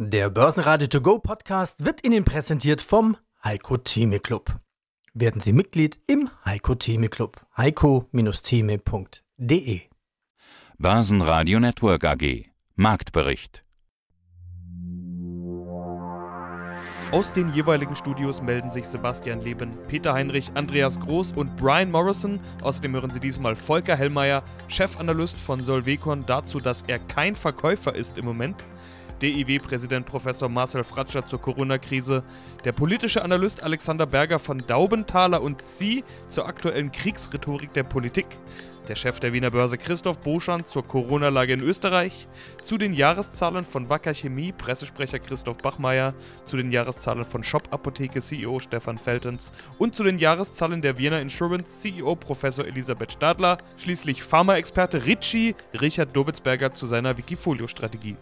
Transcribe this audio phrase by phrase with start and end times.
[0.00, 4.60] Der Börsenradio To Go Podcast wird Ihnen präsentiert vom Heiko Theme Club.
[5.12, 7.44] Werden Sie Mitglied im Heiko Theme Club.
[7.56, 9.80] heiko-theme.de
[10.78, 12.44] Börsenradio Network AG
[12.76, 13.64] Marktbericht
[17.10, 22.38] Aus den jeweiligen Studios melden sich Sebastian Leben, Peter Heinrich, Andreas Groß und Brian Morrison.
[22.62, 28.16] Außerdem hören Sie diesmal Volker Hellmeier, Chefanalyst von Solvecon, dazu, dass er kein Verkäufer ist
[28.16, 28.62] im Moment.
[29.20, 32.22] DIW-Präsident Professor Marcel Fratscher zur Corona-Krise,
[32.64, 38.26] der politische Analyst Alexander Berger von Daubenthaler und Sie zur aktuellen Kriegsrhetorik der Politik,
[38.88, 42.26] der Chef der Wiener Börse Christoph Boschan zur Corona-Lage in Österreich,
[42.64, 46.14] zu den Jahreszahlen von Wacker Chemie Pressesprecher Christoph Bachmeier,
[46.46, 51.20] zu den Jahreszahlen von Shop Apotheke CEO Stefan Feltens und zu den Jahreszahlen der Wiener
[51.20, 58.16] Insurance CEO Professor Elisabeth Stadler, schließlich Pharmaexperte Ritchie Richard Dobitzberger zu seiner Wikifolio-Strategie.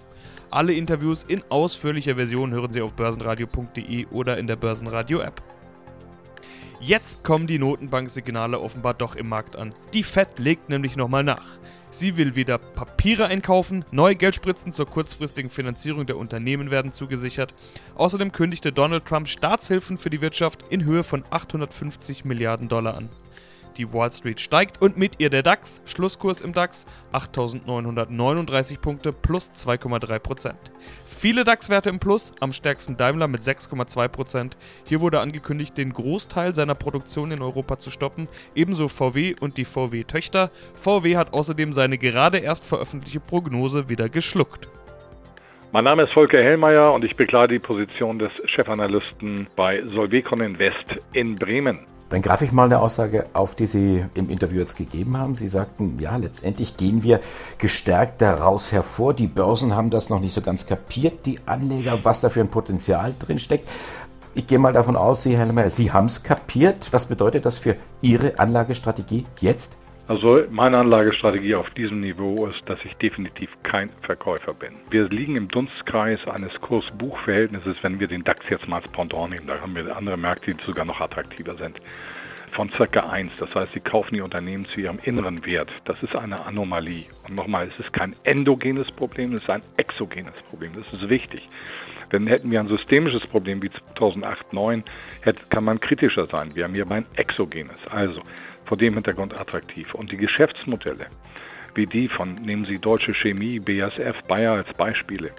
[0.50, 5.42] Alle Interviews in ausführlicher Version hören Sie auf börsenradio.de oder in der Börsenradio-App.
[6.80, 9.74] Jetzt kommen die Notenbanksignale offenbar doch im Markt an.
[9.92, 11.58] Die Fed legt nämlich nochmal nach.
[11.90, 17.54] Sie will wieder Papiere einkaufen, neue Geldspritzen zur kurzfristigen Finanzierung der Unternehmen werden zugesichert.
[17.96, 23.08] Außerdem kündigte Donald Trump Staatshilfen für die Wirtschaft in Höhe von 850 Milliarden Dollar an.
[23.76, 25.82] Die Wall Street steigt und mit ihr der DAX.
[25.84, 30.54] Schlusskurs im DAX 8.939 Punkte plus 2,3%.
[31.04, 34.52] Viele DAX-Werte im Plus, am stärksten Daimler mit 6,2%.
[34.84, 38.28] Hier wurde angekündigt, den Großteil seiner Produktion in Europa zu stoppen.
[38.54, 40.50] Ebenso VW und die VW-Töchter.
[40.74, 44.68] VW hat außerdem seine gerade erst veröffentlichte Prognose wieder geschluckt.
[45.72, 50.96] Mein Name ist Volker Hellmeier und ich bekleide die Position des Chefanalysten bei Solvecon Invest
[51.12, 51.80] in Bremen.
[52.08, 55.34] Dann greife ich mal eine Aussage auf, die Sie im Interview jetzt gegeben haben.
[55.34, 57.20] Sie sagten, ja, letztendlich gehen wir
[57.58, 59.12] gestärkt daraus hervor.
[59.12, 62.48] Die Börsen haben das noch nicht so ganz kapiert, die Anleger, was da für ein
[62.48, 63.68] Potenzial drin steckt.
[64.34, 66.88] Ich gehe mal davon aus, Sie, Herr Lemmer, Sie haben es kapiert.
[66.92, 69.76] Was bedeutet das für Ihre Anlagestrategie jetzt?
[70.08, 74.74] Also meine Anlagestrategie auf diesem Niveau ist, dass ich definitiv kein Verkäufer bin.
[74.88, 79.48] Wir liegen im Dunstkreis eines Kurs-Buch-Verhältnisses, wenn wir den DAX jetzt mal als Pendant nehmen.
[79.48, 81.80] Da haben wir andere Märkte, die sogar noch attraktiver sind.
[82.52, 83.32] Von circa 1.
[83.38, 85.72] Das heißt, sie kaufen die Unternehmen zu ihrem inneren Wert.
[85.84, 87.06] Das ist eine Anomalie.
[87.26, 90.70] Und nochmal, es ist kein endogenes Problem, es ist ein exogenes Problem.
[90.74, 91.48] Das ist wichtig.
[92.12, 94.84] Denn hätten wir ein systemisches Problem wie 2008, 2009,
[95.50, 96.54] kann man kritischer sein.
[96.54, 97.76] Wir haben hier ein exogenes.
[97.90, 98.22] Also
[98.66, 99.94] vor dem Hintergrund attraktiv.
[99.94, 101.06] Und die Geschäftsmodelle,
[101.74, 105.30] wie die von, nehmen Sie Deutsche Chemie, BASF, Bayer als Beispiele,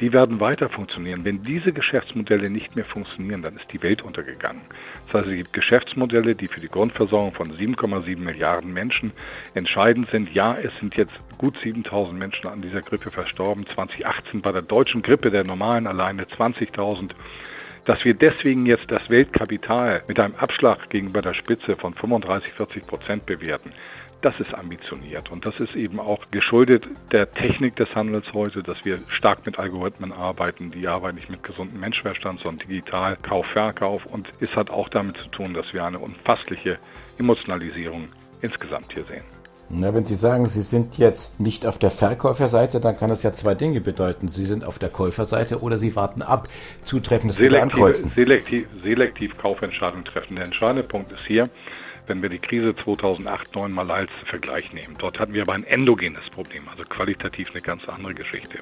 [0.00, 1.24] die werden weiter funktionieren.
[1.24, 4.62] Wenn diese Geschäftsmodelle nicht mehr funktionieren, dann ist die Welt untergegangen.
[5.06, 9.12] Das heißt, es gibt Geschäftsmodelle, die für die Grundversorgung von 7,7 Milliarden Menschen
[9.54, 10.34] entscheidend sind.
[10.34, 13.66] Ja, es sind jetzt gut 7000 Menschen an dieser Grippe verstorben.
[13.72, 17.12] 2018 bei der deutschen Grippe, der normalen alleine 20.000
[17.84, 22.86] dass wir deswegen jetzt das Weltkapital mit einem Abschlag gegenüber der Spitze von 35, 40
[22.86, 23.70] Prozent bewerten,
[24.24, 28.82] das ist ambitioniert und das ist eben auch geschuldet der Technik des Handels heute, dass
[28.82, 30.70] wir stark mit Algorithmen arbeiten.
[30.70, 35.18] Die arbeiten nicht mit gesundem Menschverstand, sondern digital, Kauf, Verkauf und es hat auch damit
[35.18, 36.78] zu tun, dass wir eine unfassliche
[37.18, 38.08] Emotionalisierung
[38.40, 39.43] insgesamt hier sehen.
[39.70, 43.32] Na, wenn Sie sagen, Sie sind jetzt nicht auf der Verkäuferseite, dann kann das ja
[43.32, 44.28] zwei Dinge bedeuten.
[44.28, 46.48] Sie sind auf der Käuferseite oder Sie warten ab,
[46.82, 47.96] zutreffendes selektiv.
[48.14, 50.36] Selektiv, selektiv Kaufentscheidungen treffen.
[50.36, 51.48] Der entscheidende Punkt ist hier,
[52.06, 54.96] wenn wir die Krise 2008, 2009 mal als Vergleich nehmen.
[54.98, 58.58] Dort hatten wir aber ein endogenes Problem, also qualitativ eine ganz andere Geschichte.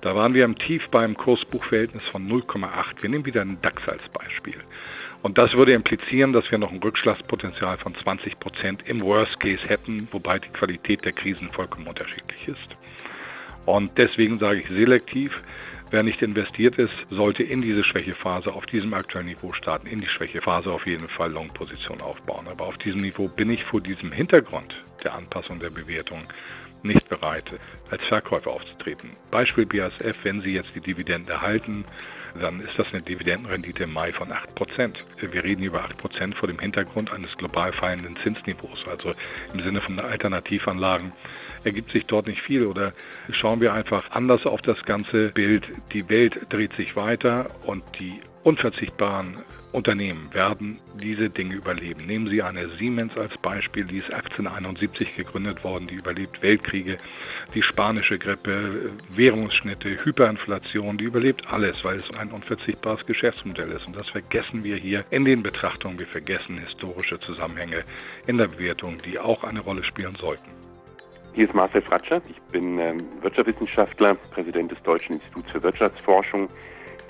[0.00, 3.02] Da waren wir im Tief beim Kursbuchverhältnis von 0,8.
[3.02, 4.56] Wir nehmen wieder einen DAX als Beispiel.
[5.22, 9.68] Und das würde implizieren, dass wir noch ein Rückschlagspotenzial von 20 Prozent im Worst Case
[9.68, 12.68] hätten, wobei die Qualität der Krisen vollkommen unterschiedlich ist.
[13.66, 15.42] Und deswegen sage ich selektiv,
[15.90, 20.06] wer nicht investiert ist, sollte in diese Schwächephase auf diesem aktuellen Niveau starten, in die
[20.06, 22.46] Schwächephase auf jeden Fall Long-Position aufbauen.
[22.48, 26.22] Aber auf diesem Niveau bin ich vor diesem Hintergrund der Anpassung der Bewertung
[26.82, 27.52] nicht bereit,
[27.90, 29.10] als Verkäufer aufzutreten.
[29.30, 31.84] Beispiel BASF, wenn Sie jetzt die Dividenden erhalten,
[32.38, 34.96] dann ist das eine Dividendenrendite im Mai von 8%.
[35.20, 38.84] Wir reden über 8% vor dem Hintergrund eines global fallenden Zinsniveaus.
[38.88, 39.14] Also
[39.52, 41.12] im Sinne von Alternativanlagen
[41.64, 42.66] ergibt sich dort nicht viel.
[42.66, 42.92] Oder
[43.30, 45.68] schauen wir einfach anders auf das ganze Bild.
[45.92, 49.36] Die Welt dreht sich weiter und die unverzichtbaren
[49.72, 52.06] Unternehmen werden diese Dinge überleben.
[52.06, 56.96] Nehmen Sie eine Siemens als Beispiel, die ist 1871 gegründet worden, die überlebt Weltkriege,
[57.54, 63.86] die spanische Grippe, Währungsschnitte, Hyperinflation, die überlebt alles, weil es ein unverzichtbares Geschäftsmodell ist.
[63.86, 65.98] Und das vergessen wir hier in den Betrachtungen.
[65.98, 67.84] Wir vergessen historische Zusammenhänge
[68.26, 70.48] in der Bewertung, die auch eine Rolle spielen sollten.
[71.34, 72.22] Hier ist Marcel Fratscher.
[72.30, 76.48] Ich bin ähm, Wirtschaftswissenschaftler, Präsident des Deutschen Instituts für Wirtschaftsforschung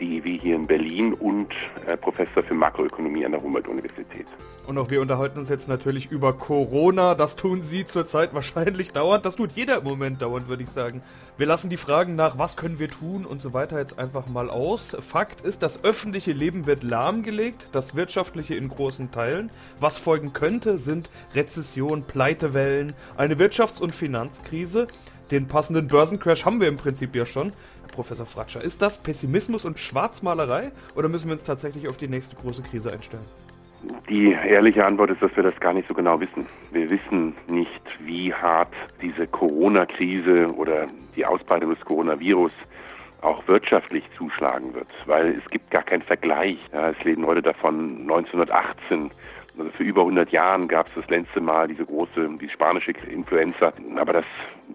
[0.00, 1.48] DIW hier in Berlin und
[1.86, 4.26] äh, Professor für Makroökonomie an der Humboldt-Universität.
[4.66, 7.14] Und auch wir unterhalten uns jetzt natürlich über Corona.
[7.14, 9.24] Das tun Sie zurzeit wahrscheinlich dauernd.
[9.24, 11.02] Das tut jeder im Moment dauernd, würde ich sagen.
[11.36, 14.50] Wir lassen die Fragen nach, was können wir tun und so weiter jetzt einfach mal
[14.50, 14.96] aus.
[15.00, 19.50] Fakt ist, das öffentliche Leben wird lahmgelegt, das wirtschaftliche in großen Teilen.
[19.80, 24.88] Was folgen könnte, sind Rezession, Pleitewellen, eine Wirtschafts- und Finanzkrise.
[25.30, 27.52] Den passenden Börsencrash haben wir im Prinzip ja schon.
[27.98, 32.36] Professor Fratscher, ist das Pessimismus und Schwarzmalerei oder müssen wir uns tatsächlich auf die nächste
[32.36, 33.24] große Krise einstellen?
[34.08, 36.46] Die ehrliche Antwort ist, dass wir das gar nicht so genau wissen.
[36.70, 38.72] Wir wissen nicht, wie hart
[39.02, 40.86] diese Corona-Krise oder
[41.16, 42.52] die Ausbreitung des Coronavirus
[43.20, 46.56] auch wirtschaftlich zuschlagen wird, weil es gibt gar keinen Vergleich.
[46.72, 49.10] Ja, es leben Leute davon 1918
[49.58, 53.72] also für über 100 Jahren gab es das letzte Mal diese große, die spanische Influenza,
[53.96, 54.24] aber das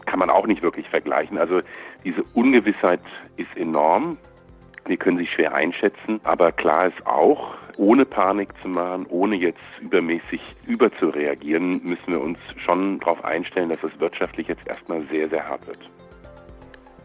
[0.05, 1.37] kann man auch nicht wirklich vergleichen.
[1.37, 1.61] Also
[2.03, 3.01] diese Ungewissheit
[3.37, 4.17] ist enorm.
[4.85, 9.63] Wir können sie schwer einschätzen, aber klar ist auch, ohne Panik zu machen, ohne jetzt
[9.81, 15.47] übermäßig überzureagieren, müssen wir uns schon darauf einstellen, dass es wirtschaftlich jetzt erstmal sehr, sehr
[15.47, 15.79] hart wird.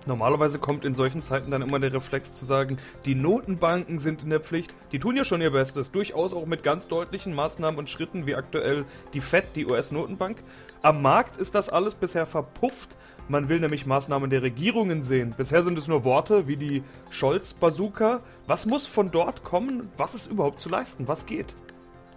[0.08, 4.30] Normalerweise kommt in solchen Zeiten dann immer der Reflex zu sagen, die Notenbanken sind in
[4.30, 4.74] der Pflicht.
[4.90, 8.34] Die tun ja schon ihr Bestes, durchaus auch mit ganz deutlichen Maßnahmen und Schritten wie
[8.34, 10.38] aktuell die Fed, die US-Notenbank.
[10.80, 12.96] Am Markt ist das alles bisher verpufft.
[13.28, 15.34] Man will nämlich Maßnahmen der Regierungen sehen.
[15.36, 18.20] Bisher sind es nur Worte wie die Scholz-Bazooka.
[18.46, 19.90] Was muss von dort kommen?
[19.98, 21.06] Was ist überhaupt zu leisten?
[21.06, 21.54] Was geht?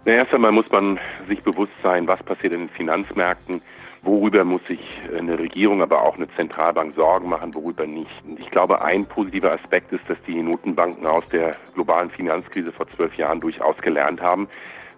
[0.06, 0.98] Na, erst einmal muss man
[1.28, 3.60] sich bewusst sein, was passiert in den Finanzmärkten
[4.02, 4.80] worüber muss sich
[5.16, 8.10] eine Regierung, aber auch eine Zentralbank Sorgen machen, worüber nicht.
[8.26, 12.88] Und ich glaube, ein positiver Aspekt ist, dass die Notenbanken aus der globalen Finanzkrise vor
[12.88, 14.48] zwölf Jahren durchaus gelernt haben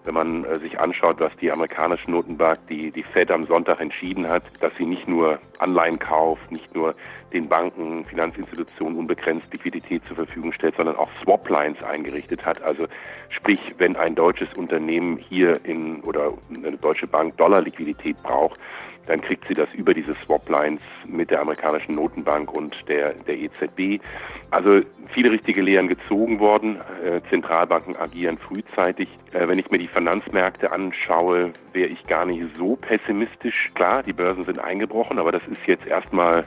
[0.05, 4.29] wenn man äh, sich anschaut, was die amerikanische Notenbank, die, die Fed am Sonntag entschieden
[4.29, 6.95] hat, dass sie nicht nur Anleihen kauft, nicht nur
[7.33, 12.62] den Banken, Finanzinstitutionen unbegrenzt Liquidität zur Verfügung stellt, sondern auch Swap-Lines eingerichtet hat.
[12.62, 12.87] Also
[13.31, 18.61] sprich, wenn ein deutsches Unternehmen hier in oder eine deutsche Bank Dollar-Liquidität braucht,
[19.06, 24.03] dann kriegt sie das über diese Swap-Lines mit der amerikanischen Notenbank und der, der EZB.
[24.51, 24.81] Also
[25.12, 26.81] viele richtige Lehren gezogen worden.
[27.05, 29.09] Äh, Zentralbanken agieren frühzeitig.
[29.33, 33.71] Äh, wenn ich mir die Finanzmärkte anschaue, wäre ich gar nicht so pessimistisch.
[33.75, 36.45] Klar, die Börsen sind eingebrochen, aber das ist jetzt erstmal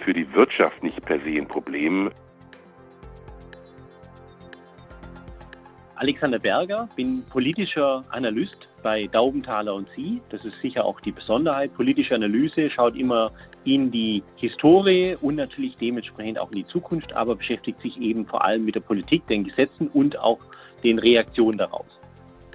[0.00, 2.10] für die Wirtschaft nicht per se ein Problem.
[5.96, 10.20] Alexander Berger, bin politischer Analyst bei Daubenthaler und Sie.
[10.30, 11.74] Das ist sicher auch die Besonderheit.
[11.74, 13.30] Politische Analyse schaut immer
[13.64, 18.44] in die Historie und natürlich dementsprechend auch in die Zukunft, aber beschäftigt sich eben vor
[18.44, 20.38] allem mit der Politik, den Gesetzen und auch
[20.82, 21.86] den Reaktionen daraus.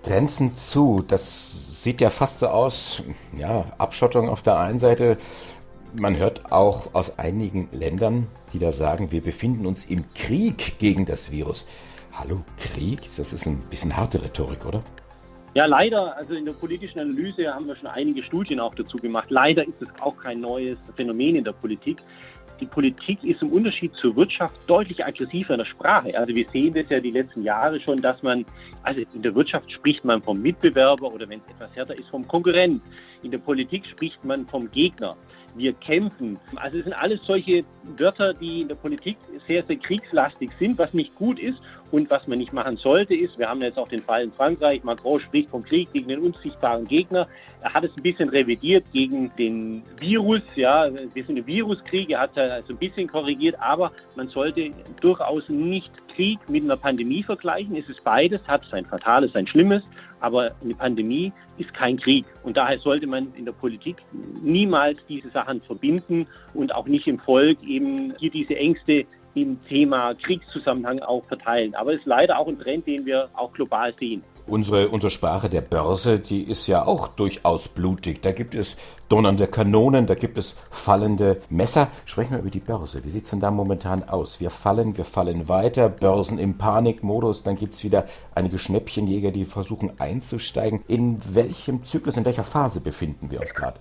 [0.03, 3.03] Grenzen zu, das sieht ja fast so aus,
[3.37, 5.17] ja, Abschottung auf der einen Seite.
[5.93, 11.05] Man hört auch aus einigen Ländern, die da sagen, wir befinden uns im Krieg gegen
[11.05, 11.65] das Virus.
[12.13, 12.99] Hallo, Krieg?
[13.17, 14.83] Das ist ein bisschen harte Rhetorik, oder?
[15.57, 19.31] Ja, leider, also in der politischen Analyse haben wir schon einige Studien auch dazu gemacht.
[19.31, 21.97] Leider ist es auch kein neues Phänomen in der Politik.
[22.59, 26.15] Die Politik ist im Unterschied zur Wirtschaft deutlich aggressiver in der Sprache.
[26.15, 28.45] Also wir sehen das ja die letzten Jahre schon, dass man,
[28.83, 32.27] also in der Wirtschaft spricht man vom Mitbewerber oder wenn es etwas härter ist, vom
[32.27, 32.79] Konkurrent.
[33.23, 35.17] In der Politik spricht man vom Gegner
[35.57, 36.39] wir kämpfen.
[36.55, 37.63] Also es sind alles solche
[37.97, 39.17] Wörter, die in der Politik
[39.47, 41.59] sehr, sehr kriegslastig sind, was nicht gut ist
[41.91, 44.83] und was man nicht machen sollte, ist, wir haben jetzt auch den Fall in Frankreich,
[44.83, 47.27] Macron spricht vom Krieg gegen den unsichtbaren Gegner.
[47.61, 52.21] Er hat es ein bisschen revidiert gegen den Virus, ja, wir sind im Viruskrieg, er
[52.21, 54.71] hat es also ein bisschen korrigiert, aber man sollte
[55.01, 57.75] durchaus nicht Krieg mit einer Pandemie vergleichen.
[57.75, 59.83] Es ist beides, hat sein Fatales, sein Schlimmes,
[60.19, 62.25] aber eine Pandemie ist kein Krieg.
[62.43, 63.97] Und daher sollte man in der Politik
[64.41, 69.05] niemals diese Sachen verbinden und auch nicht im Volk eben hier diese Ängste
[69.41, 71.75] im Thema Kriegszusammenhang auch verteilen.
[71.75, 74.23] Aber es ist leider auch ein Trend, den wir auch global sehen.
[74.47, 78.21] Unsere, unsere Sprache der Börse, die ist ja auch durchaus blutig.
[78.21, 78.77] Da gibt es
[79.09, 81.89] donnernde Kanonen, da gibt es fallende Messer.
[82.05, 83.03] Sprechen wir über die Börse.
[83.03, 84.39] Wie sieht es denn da momentan aus?
[84.39, 89.43] Wir fallen, wir fallen weiter, Börsen im Panikmodus, dann gibt es wieder einige Schnäppchenjäger, die
[89.43, 90.81] versuchen einzusteigen.
[90.87, 93.77] In welchem Zyklus, in welcher Phase befinden wir uns gerade?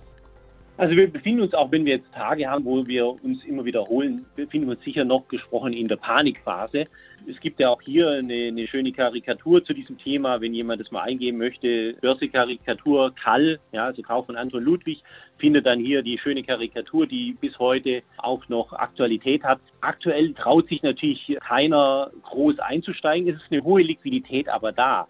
[0.77, 4.27] Also wir befinden uns, auch wenn wir jetzt Tage haben, wo wir uns immer wiederholen,
[4.35, 6.85] befinden wir uns sicher noch gesprochen in der Panikphase.
[7.27, 10.91] Es gibt ja auch hier eine, eine schöne Karikatur zu diesem Thema, wenn jemand das
[10.91, 11.95] mal eingeben möchte.
[11.99, 15.01] Börsekarikatur Kall, ja, also Kauf von Anton Ludwig,
[15.39, 19.59] findet dann hier die schöne Karikatur, die bis heute auch noch Aktualität hat.
[19.81, 23.27] Aktuell traut sich natürlich keiner groß einzusteigen.
[23.27, 25.07] Es ist eine hohe Liquidität aber da.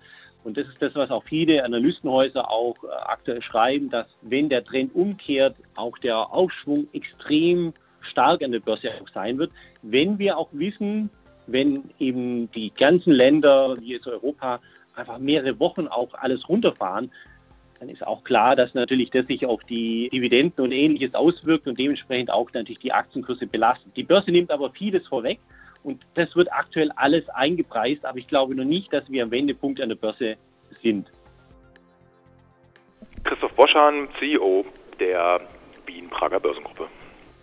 [0.47, 4.63] Und das ist das, was auch viele Analystenhäuser auch äh, aktuell schreiben, dass wenn der
[4.63, 9.51] Trend umkehrt, auch der Aufschwung extrem stark an der Börse sein wird.
[9.81, 11.09] Wenn wir auch wissen,
[11.47, 14.61] wenn eben die ganzen Länder wie jetzt Europa
[14.95, 17.11] einfach mehrere Wochen auch alles runterfahren,
[17.81, 21.77] dann ist auch klar, dass natürlich das sich auf die Dividenden und ähnliches auswirkt und
[21.77, 23.91] dementsprechend auch natürlich die Aktienkurse belastet.
[23.97, 25.39] Die Börse nimmt aber vieles vorweg
[25.83, 29.81] und das wird aktuell alles eingepreist, aber ich glaube noch nicht, dass wir am Wendepunkt
[29.81, 30.35] an der Börse
[30.81, 31.07] sind.
[33.23, 34.65] Christoph Boschan, CEO
[34.99, 35.41] der
[35.85, 36.87] Wien-Prager Börsengruppe.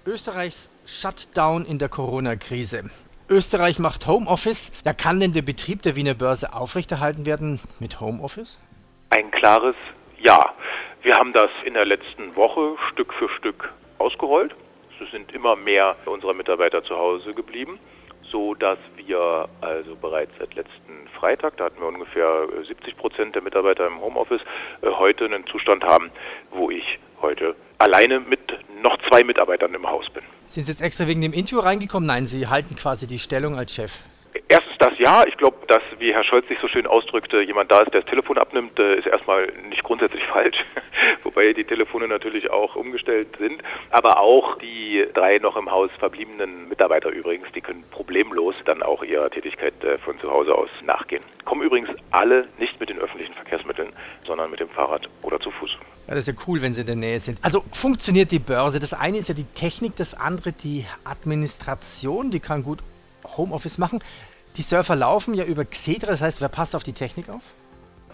[0.06, 2.90] Österreichs Shutdown in der Corona-Krise.
[3.28, 4.70] Österreich macht Homeoffice.
[4.84, 8.60] Ja, kann denn der Betrieb der Wiener Börse aufrechterhalten werden mit Homeoffice?
[9.10, 9.76] Ein klares
[10.20, 10.54] Ja.
[11.02, 14.54] Wir haben das in der letzten Woche Stück für Stück ausgerollt.
[15.02, 17.78] Es sind immer mehr unserer Mitarbeiter zu Hause geblieben
[18.34, 23.42] so, dass wir also bereits seit letzten Freitag, da hatten wir ungefähr 70 Prozent der
[23.42, 24.40] Mitarbeiter im Homeoffice,
[24.82, 26.10] äh, heute einen Zustand haben,
[26.50, 28.40] wo ich heute alleine mit
[28.82, 30.24] noch zwei Mitarbeitern im Haus bin.
[30.46, 32.08] Sind Sie jetzt extra wegen dem Interview reingekommen?
[32.08, 34.02] Nein, Sie halten quasi die Stellung als Chef.
[34.54, 35.24] Erstens das ja.
[35.26, 38.10] Ich glaube, dass, wie Herr Scholz sich so schön ausdrückte, jemand da ist, der das
[38.10, 40.56] Telefon abnimmt, äh, ist erstmal nicht grundsätzlich falsch.
[41.24, 43.60] Wobei die Telefone natürlich auch umgestellt sind.
[43.90, 49.02] Aber auch die drei noch im Haus verbliebenen Mitarbeiter übrigens, die können problemlos dann auch
[49.02, 51.24] ihrer Tätigkeit äh, von zu Hause aus nachgehen.
[51.44, 53.88] Kommen übrigens alle nicht mit den öffentlichen Verkehrsmitteln,
[54.24, 55.76] sondern mit dem Fahrrad oder zu Fuß.
[56.06, 57.40] Ja, das ist ja cool, wenn sie in der Nähe sind.
[57.42, 58.78] Also funktioniert die Börse.
[58.78, 62.30] Das eine ist ja die Technik, das andere die Administration.
[62.30, 62.78] Die kann gut
[63.36, 64.00] Homeoffice machen.
[64.56, 67.42] Die Surfer laufen ja über Xetra, das heißt, wer passt auf die Technik auf?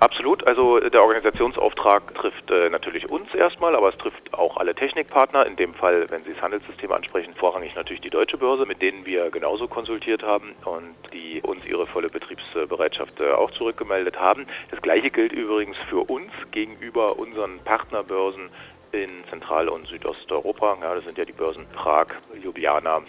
[0.00, 0.48] Absolut.
[0.48, 5.44] Also der Organisationsauftrag trifft äh, natürlich uns erstmal, aber es trifft auch alle Technikpartner.
[5.44, 9.04] In dem Fall, wenn Sie das Handelssystem ansprechen, vorrangig natürlich die Deutsche Börse, mit denen
[9.04, 14.46] wir genauso konsultiert haben und die uns ihre volle Betriebsbereitschaft äh, auch zurückgemeldet haben.
[14.70, 18.48] Das gleiche gilt übrigens für uns gegenüber unseren Partnerbörsen
[18.92, 20.78] in Zentral- und Südosteuropa.
[20.80, 22.06] Ja, das sind ja die Börsen Prag,
[22.42, 23.00] Ljubljana, äh,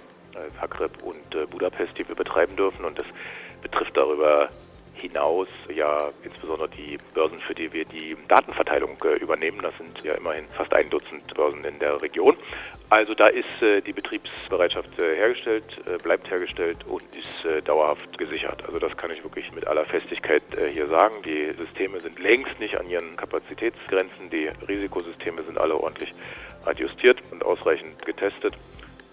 [0.60, 2.86] Zagreb und äh, Budapest, die wir betreiben dürfen.
[2.86, 3.06] Und das
[3.62, 4.50] betrifft darüber
[4.94, 9.60] hinaus ja insbesondere die Börsen, für die wir die Datenverteilung äh, übernehmen.
[9.62, 12.38] Das sind ja immerhin fast ein Dutzend Börsen in der Region.
[12.90, 18.64] Also da ist äh, die Betriebsbereitschaft äh, hergestellt, äh, bleibt hergestellt und ist dauerhaft gesichert.
[18.66, 21.16] Also das kann ich wirklich mit aller Festigkeit hier sagen.
[21.26, 24.30] Die Systeme sind längst nicht an ihren Kapazitätsgrenzen.
[24.30, 26.14] Die Risikosysteme sind alle ordentlich
[26.66, 28.56] adjustiert und ausreichend getestet.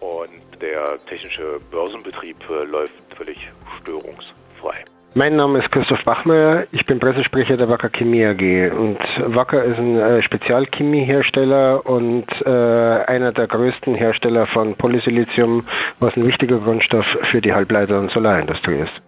[0.01, 3.49] Und der technische Börsenbetrieb äh, läuft völlig
[3.81, 4.85] störungsfrei.
[5.15, 8.99] Mein Name ist Christoph Bachmeier, ich bin Pressesprecher der Wacker Chemie AG und
[9.35, 15.67] Wacker ist ein äh, Spezialchemiehersteller und äh, einer der größten Hersteller von Polysilizium,
[15.99, 19.08] was ein wichtiger Grundstoff für die Halbleiter- und Solarindustrie ist.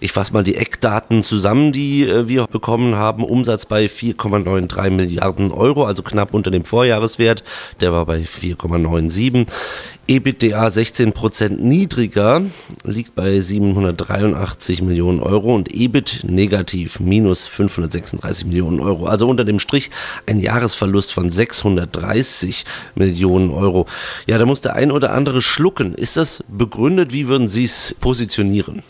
[0.00, 3.24] Ich fasse mal die Eckdaten zusammen, die äh, wir bekommen haben.
[3.24, 7.44] Umsatz bei 4,93 Milliarden Euro, also knapp unter dem Vorjahreswert.
[7.80, 9.46] Der war bei 4,97.
[10.06, 12.42] EBITDA 16% niedriger,
[12.82, 19.06] liegt bei 783 Millionen Euro und EBIT negativ, minus 536 Millionen Euro.
[19.06, 19.90] Also unter dem Strich
[20.26, 22.64] ein Jahresverlust von 630
[22.96, 23.86] Millionen Euro.
[24.26, 25.94] Ja, da muss der ein oder andere schlucken.
[25.94, 27.12] Ist das begründet?
[27.12, 28.82] Wie würden Sie es positionieren?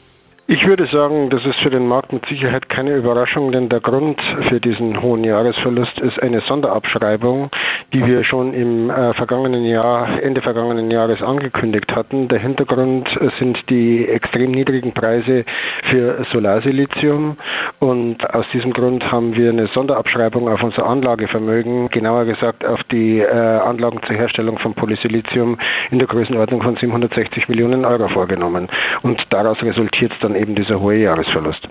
[0.52, 4.20] Ich würde sagen, das ist für den Markt mit Sicherheit keine Überraschung, denn der Grund
[4.48, 7.50] für diesen hohen Jahresverlust ist eine Sonderabschreibung,
[7.92, 12.26] die wir schon im äh, vergangenen Jahr, Ende vergangenen Jahres angekündigt hatten.
[12.26, 15.44] Der Hintergrund sind die extrem niedrigen Preise
[15.84, 17.36] für Solarsilizium
[17.78, 23.20] und aus diesem Grund haben wir eine Sonderabschreibung auf unser Anlagevermögen, genauer gesagt auf die
[23.20, 25.58] äh, Anlagen zur Herstellung von Polysilizium
[25.92, 28.68] in der Größenordnung von 760 Millionen Euro vorgenommen.
[29.02, 31.68] Und daraus resultiert dann eben dieser hohe Jahresverlust.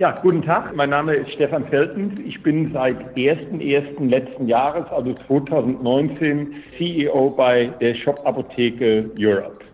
[0.00, 0.74] Ja, guten Tag.
[0.76, 2.20] Mein Name ist Stefan Feltens.
[2.20, 4.08] Ich bin seit 1.1.
[4.08, 9.64] letzten Jahres, also 2019, CEO bei der Shop Apotheke Europe.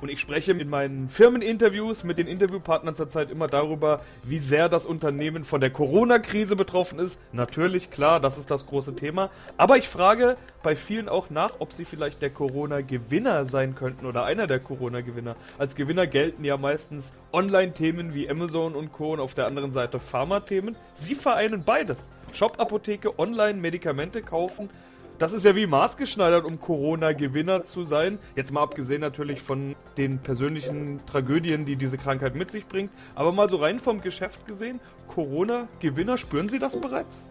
[0.00, 4.86] Und ich spreche in meinen Firmeninterviews mit den Interviewpartnern zurzeit immer darüber, wie sehr das
[4.86, 7.20] Unternehmen von der Corona-Krise betroffen ist.
[7.32, 9.30] Natürlich, klar, das ist das große Thema.
[9.58, 14.24] Aber ich frage bei vielen auch nach, ob sie vielleicht der Corona-Gewinner sein könnten oder
[14.24, 15.36] einer der Corona-Gewinner.
[15.58, 19.12] Als Gewinner gelten ja meistens Online-Themen wie Amazon und Co.
[19.12, 20.76] und auf der anderen Seite Pharma-Themen.
[20.94, 22.08] Sie vereinen beides.
[22.32, 24.70] Shop-Apotheke, Online-Medikamente kaufen
[25.20, 28.18] das ist ja wie maßgeschneidert, um Corona-Gewinner zu sein.
[28.36, 32.90] Jetzt mal abgesehen natürlich von den persönlichen Tragödien, die diese Krankheit mit sich bringt.
[33.14, 37.30] Aber mal so rein vom Geschäft gesehen, Corona-Gewinner, spüren Sie das bereits?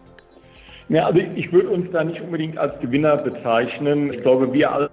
[0.88, 4.12] Ja, also ich würde uns da nicht unbedingt als Gewinner bezeichnen.
[4.12, 4.90] Ich glaube, wir als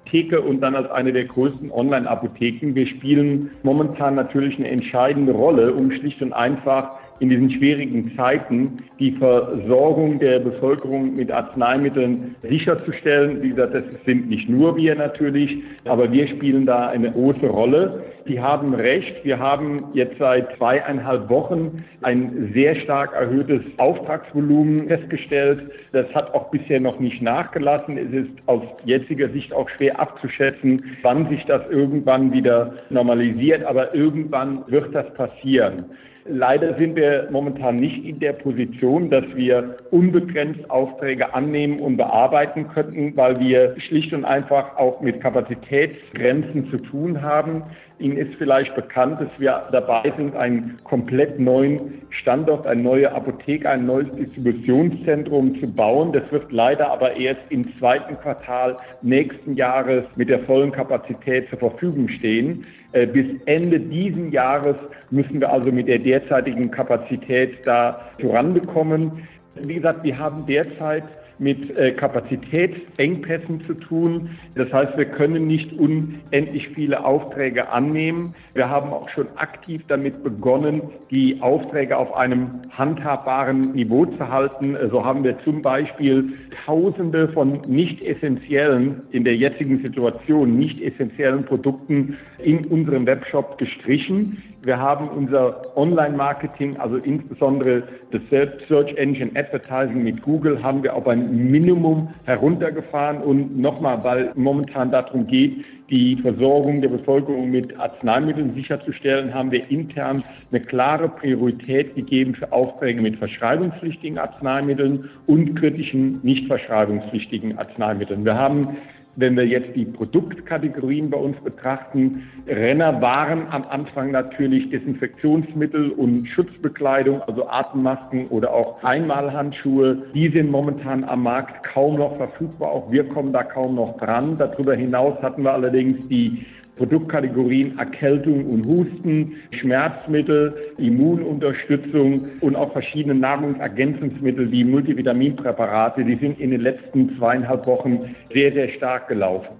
[0.00, 5.72] Apotheke und dann als eine der größten Online-Apotheken, wir spielen momentan natürlich eine entscheidende Rolle,
[5.72, 13.42] um schlicht und einfach in diesen schwierigen Zeiten die Versorgung der Bevölkerung mit Arzneimitteln sicherzustellen.
[13.42, 18.04] Wie gesagt, das sind nicht nur wir natürlich, aber wir spielen da eine große Rolle.
[18.26, 19.22] Die haben recht.
[19.24, 25.70] Wir haben jetzt seit zweieinhalb Wochen ein sehr stark erhöhtes Auftragsvolumen festgestellt.
[25.92, 27.98] Das hat auch bisher noch nicht nachgelassen.
[27.98, 33.64] Es ist aus jetziger Sicht auch schwer abzuschätzen, wann sich das irgendwann wieder normalisiert.
[33.64, 35.84] Aber irgendwann wird das passieren.
[36.26, 42.68] Leider sind wir momentan nicht in der Position, dass wir unbegrenzt Aufträge annehmen und bearbeiten
[42.68, 47.62] könnten, weil wir schlicht und einfach auch mit Kapazitätsgrenzen zu tun haben.
[48.00, 53.68] Ihnen ist vielleicht bekannt, dass wir dabei sind, einen komplett neuen Standort, eine neue Apotheke,
[53.68, 56.12] ein neues Distributionszentrum zu bauen.
[56.12, 61.58] Das wird leider aber erst im zweiten Quartal nächsten Jahres mit der vollen Kapazität zur
[61.58, 62.66] Verfügung stehen.
[62.92, 64.76] Äh, bis Ende diesen Jahres
[65.10, 69.28] müssen wir also mit der derzeitigen Kapazität da voranbekommen.
[69.54, 71.04] Wie gesagt, wir haben derzeit
[71.40, 74.30] mit äh, Kapazitätsengpässen zu tun.
[74.54, 78.34] Das heißt, wir können nicht unendlich viele Aufträge annehmen.
[78.52, 84.76] Wir haben auch schon aktiv damit begonnen, die Aufträge auf einem handhabbaren Niveau zu halten.
[84.90, 86.34] So haben wir zum Beispiel
[86.66, 94.42] Tausende von nicht essentiellen, in der jetzigen Situation nicht essentiellen Produkten in unserem Webshop gestrichen.
[94.62, 98.20] Wir haben unser Online-Marketing, also insbesondere das
[98.68, 103.22] Search Engine Advertising mit Google, haben wir auf ein Minimum heruntergefahren.
[103.22, 109.68] Und nochmal, weil momentan darum geht, die Versorgung der Bevölkerung mit Arzneimitteln sicherzustellen, haben wir
[109.70, 110.22] intern
[110.52, 118.24] eine klare Priorität gegeben für Aufträge mit verschreibungspflichtigen Arzneimitteln und kritischen nicht verschreibungspflichtigen Arzneimitteln.
[118.24, 118.76] Wir haben
[119.20, 126.26] wenn wir jetzt die Produktkategorien bei uns betrachten, Renner waren am Anfang natürlich Desinfektionsmittel und
[126.26, 130.02] Schutzbekleidung, also Atemmasken oder auch Einmalhandschuhe.
[130.14, 132.70] Die sind momentan am Markt kaum noch verfügbar.
[132.70, 134.38] Auch wir kommen da kaum noch dran.
[134.38, 136.46] Darüber hinaus hatten wir allerdings die
[136.80, 146.52] Produktkategorien Erkältung und Husten, Schmerzmittel, Immununterstützung und auch verschiedene Nahrungsergänzungsmittel wie Multivitaminpräparate, die sind in
[146.52, 149.56] den letzten zweieinhalb Wochen sehr, sehr stark gelaufen.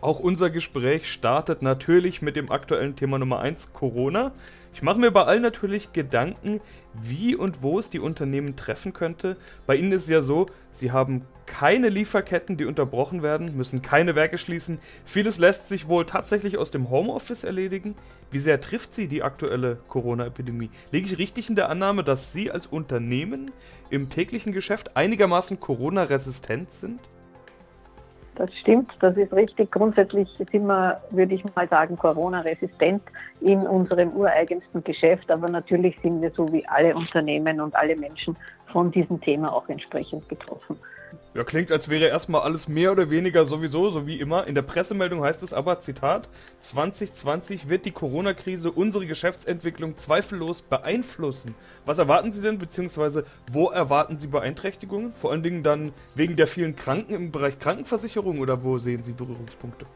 [0.00, 4.32] Auch unser Gespräch startet natürlich mit dem aktuellen Thema Nummer 1, Corona.
[4.72, 6.62] Ich mache mir bei allen natürlich Gedanken,
[6.94, 9.36] wie und wo es die Unternehmen treffen könnte.
[9.66, 11.26] Bei ihnen ist es ja so, sie haben
[11.58, 14.80] keine Lieferketten, die unterbrochen werden, müssen keine Werke schließen.
[15.04, 17.94] Vieles lässt sich wohl tatsächlich aus dem Homeoffice erledigen.
[18.32, 20.70] Wie sehr trifft sie die aktuelle Corona-Epidemie?
[20.90, 23.52] Liege ich richtig in der Annahme, dass Sie als Unternehmen
[23.88, 26.98] im täglichen Geschäft einigermaßen Corona-resistent sind?
[28.34, 29.70] Das stimmt, das ist richtig.
[29.70, 33.00] Grundsätzlich sind wir, würde ich mal sagen, Corona-resistent
[33.40, 35.30] in unserem ureigensten Geschäft.
[35.30, 38.36] Aber natürlich sind wir so wie alle Unternehmen und alle Menschen
[38.72, 40.76] von diesem Thema auch entsprechend betroffen.
[41.34, 44.46] Ja, klingt, als wäre erstmal alles mehr oder weniger sowieso, so wie immer.
[44.46, 46.28] In der Pressemeldung heißt es aber, Zitat,
[46.60, 51.56] 2020 wird die Corona-Krise unsere Geschäftsentwicklung zweifellos beeinflussen.
[51.86, 55.12] Was erwarten Sie denn, beziehungsweise wo erwarten Sie Beeinträchtigungen?
[55.12, 59.12] Vor allen Dingen dann wegen der vielen Kranken im Bereich Krankenversicherung oder wo sehen Sie
[59.12, 59.86] Berührungspunkte?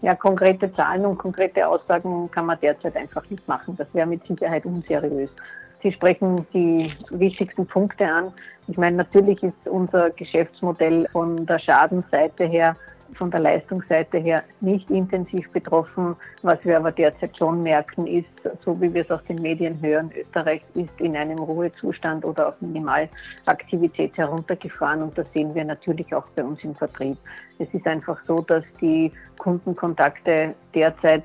[0.00, 3.76] Ja, konkrete Zahlen und konkrete Aussagen kann man derzeit einfach nicht machen.
[3.76, 5.28] Das wäre mit Sicherheit unseriös.
[5.84, 8.32] Sie sprechen die wichtigsten Punkte an.
[8.68, 12.74] Ich meine, natürlich ist unser Geschäftsmodell von der Schadenseite her,
[13.16, 16.16] von der Leistungsseite her nicht intensiv betroffen.
[16.40, 18.30] Was wir aber derzeit schon merken, ist,
[18.64, 22.54] so wie wir es aus den Medien hören, Österreich ist in einem Ruhezustand oder auf
[22.62, 27.18] Minimalaktivität heruntergefahren und das sehen wir natürlich auch bei uns im Vertrieb.
[27.58, 31.24] Es ist einfach so, dass die Kundenkontakte derzeit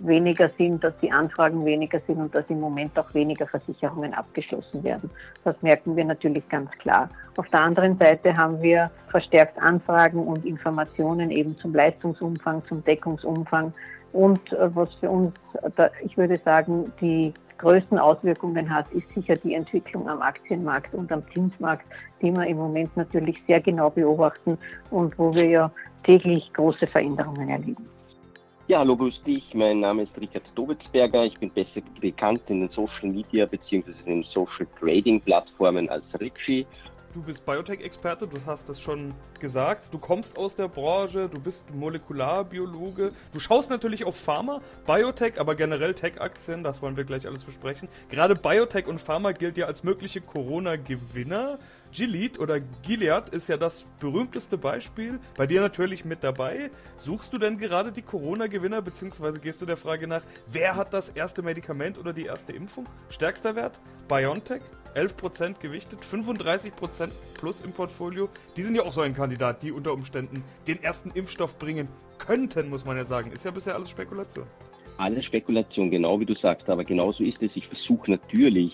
[0.00, 4.82] weniger sind, dass die Anfragen weniger sind und dass im Moment auch weniger Versicherungen abgeschlossen
[4.82, 5.10] werden.
[5.44, 7.08] Das merken wir natürlich ganz klar.
[7.36, 13.72] Auf der anderen Seite haben wir verstärkt Anfragen und Informationen eben zum Leistungsumfang, zum Deckungsumfang
[14.12, 15.34] und äh, was für uns,
[16.04, 21.22] ich würde sagen, die größten Auswirkungen hat, ist sicher die Entwicklung am Aktienmarkt und am
[21.32, 21.86] Zinsmarkt,
[22.20, 24.58] die wir im Moment natürlich sehr genau beobachten
[24.90, 25.70] und wo wir ja
[26.04, 27.86] täglich große Veränderungen erleben.
[28.72, 29.52] Ja, hallo, grüß dich.
[29.52, 31.26] Mein Name ist Richard Dobitzberger.
[31.26, 33.92] Ich bin besser bekannt in den Social Media bzw.
[34.06, 36.66] in den Social Trading Plattformen als Richie.
[37.12, 39.92] Du bist Biotech-Experte, du hast das schon gesagt.
[39.92, 43.12] Du kommst aus der Branche, du bist Molekularbiologe.
[43.34, 47.88] Du schaust natürlich auf Pharma, Biotech, aber generell Tech-Aktien, das wollen wir gleich alles besprechen.
[48.08, 51.58] Gerade Biotech und Pharma gilt ja als mögliche Corona-Gewinner.
[51.92, 55.20] Gilead oder Gilead ist ja das berühmteste Beispiel.
[55.36, 56.70] Bei dir natürlich mit dabei.
[56.96, 61.10] Suchst du denn gerade die Corona-Gewinner, beziehungsweise gehst du der Frage nach, wer hat das
[61.10, 62.86] erste Medikament oder die erste Impfung?
[63.10, 63.78] Stärkster Wert?
[64.08, 64.62] BioNTech?
[64.94, 68.28] 11% gewichtet, 35% plus im Portfolio.
[68.56, 72.68] Die sind ja auch so ein Kandidat, die unter Umständen den ersten Impfstoff bringen könnten,
[72.68, 73.32] muss man ja sagen.
[73.32, 74.46] Ist ja bisher alles Spekulation.
[74.98, 77.50] Alles Spekulation, genau wie du sagst, aber genauso ist es.
[77.54, 78.72] Ich versuche natürlich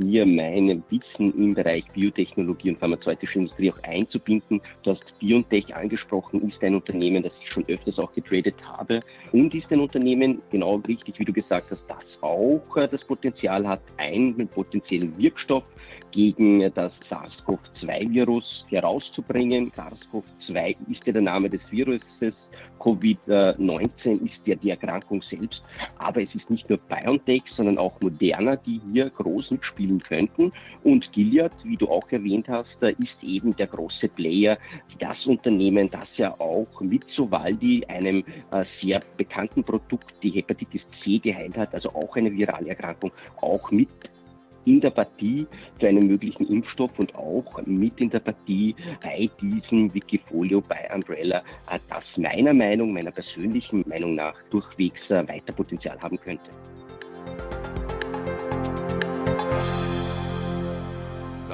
[0.00, 4.60] äh, hier mein Wissen im Bereich Biotechnologie und pharmazeutische Industrie auch einzubinden.
[4.82, 9.00] Du hast BioNTech angesprochen, ist ein Unternehmen, das ich schon öfters auch getradet habe
[9.32, 13.66] und ist ein Unternehmen, genau richtig, wie du gesagt hast, das auch äh, das Potenzial
[13.66, 15.64] hat, einen potenziellen Wirkstoff
[16.10, 19.70] gegen das SARS-CoV-2-Virus herauszubringen.
[19.72, 22.34] SARS-CoV-2 ist ja der Name des Viruses.
[22.78, 25.62] Covid-19 ist ja die Erkrankung selbst.
[25.98, 30.52] Aber es ist nicht nur BioNTech, sondern auch Moderna, die hier groß mitspielen könnten.
[30.84, 34.58] Und Gilead, wie du auch erwähnt hast, ist eben der große Player,
[34.98, 41.18] das Unternehmen, das ja auch mit Sovaldi, einem äh, sehr bekannten Produkt, die Hepatitis C
[41.18, 43.88] geheilt hat, also auch eine virale Erkrankung, auch mit
[44.68, 45.46] in der Partie
[45.80, 51.38] für einen möglichen Impfstoff und auch mit in der Partie bei diesem Wikifolio bei Umbrella,
[51.70, 56.50] äh, das meiner Meinung, meiner persönlichen Meinung nach durchwegs äh, weiter Potenzial haben könnte.